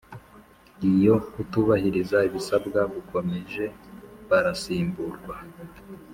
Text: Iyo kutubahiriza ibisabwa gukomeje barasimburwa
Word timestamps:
Iyo 0.91 1.15
kutubahiriza 1.33 2.17
ibisabwa 2.27 2.79
gukomeje 2.93 3.63
barasimburwa 4.29 5.35